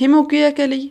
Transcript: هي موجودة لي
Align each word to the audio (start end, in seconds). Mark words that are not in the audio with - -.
هي 0.00 0.08
موجودة 0.08 0.66
لي 0.66 0.90